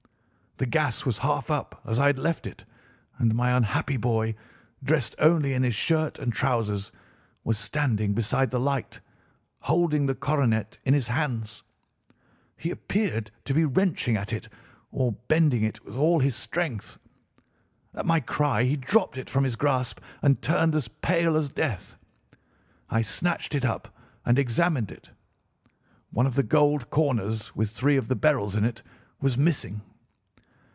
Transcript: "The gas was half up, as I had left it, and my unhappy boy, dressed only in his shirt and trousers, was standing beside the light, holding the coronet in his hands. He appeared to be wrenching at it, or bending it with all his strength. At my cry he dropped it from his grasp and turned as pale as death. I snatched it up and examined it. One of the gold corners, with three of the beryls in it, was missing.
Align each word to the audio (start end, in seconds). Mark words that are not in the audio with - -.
"The 0.57 0.67
gas 0.67 1.05
was 1.07 1.17
half 1.17 1.49
up, 1.49 1.81
as 1.87 1.97
I 1.97 2.05
had 2.05 2.19
left 2.19 2.45
it, 2.45 2.65
and 3.17 3.33
my 3.33 3.49
unhappy 3.57 3.97
boy, 3.97 4.35
dressed 4.83 5.15
only 5.17 5.53
in 5.55 5.63
his 5.63 5.73
shirt 5.73 6.19
and 6.19 6.31
trousers, 6.31 6.91
was 7.43 7.57
standing 7.57 8.13
beside 8.13 8.51
the 8.51 8.59
light, 8.59 8.99
holding 9.61 10.05
the 10.05 10.13
coronet 10.13 10.77
in 10.83 10.93
his 10.93 11.07
hands. 11.07 11.63
He 12.57 12.69
appeared 12.69 13.31
to 13.45 13.55
be 13.55 13.65
wrenching 13.65 14.15
at 14.17 14.31
it, 14.33 14.49
or 14.91 15.13
bending 15.29 15.63
it 15.63 15.83
with 15.83 15.95
all 15.95 16.19
his 16.19 16.35
strength. 16.35 16.99
At 17.95 18.05
my 18.05 18.19
cry 18.19 18.61
he 18.61 18.75
dropped 18.77 19.17
it 19.17 19.31
from 19.31 19.43
his 19.43 19.55
grasp 19.55 19.99
and 20.21 20.39
turned 20.43 20.75
as 20.75 20.87
pale 20.89 21.35
as 21.37 21.49
death. 21.49 21.95
I 22.87 23.01
snatched 23.01 23.55
it 23.55 23.65
up 23.65 23.97
and 24.27 24.37
examined 24.37 24.91
it. 24.91 25.09
One 26.11 26.27
of 26.27 26.35
the 26.35 26.43
gold 26.43 26.91
corners, 26.91 27.55
with 27.55 27.71
three 27.71 27.97
of 27.97 28.07
the 28.09 28.15
beryls 28.15 28.55
in 28.55 28.63
it, 28.63 28.83
was 29.19 29.39
missing. 29.39 29.81